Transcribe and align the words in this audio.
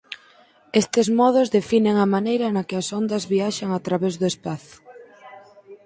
Estes 0.81 1.07
modos 1.19 1.51
definen 1.57 1.95
a 1.99 2.05
maneira 2.15 2.47
na 2.55 2.63
que 2.67 2.75
as 2.81 2.87
ondas 2.99 3.23
viaxan 3.33 3.69
a 3.73 3.79
través 3.85 4.13
do 4.21 4.25
espazo. 4.33 4.75